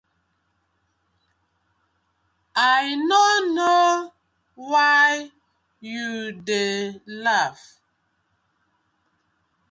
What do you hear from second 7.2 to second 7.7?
laff.